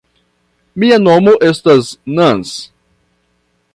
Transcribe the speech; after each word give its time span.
Mia 0.83 0.97
nomo 1.07 1.35
estas 1.49 1.91
Nans. 2.21 2.55